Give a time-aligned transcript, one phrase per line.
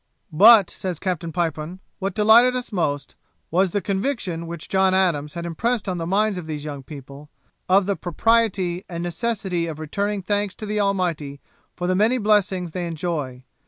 [0.31, 3.15] 'But,' says Captain Pipon, 'what delighted us most,
[3.51, 7.29] was the conviction which John Adams had impressed on the minds of these young people,
[7.69, 11.39] of the propriety and necessity of returning thanks to the Almighty
[11.75, 13.43] for the many blessings they enjoy.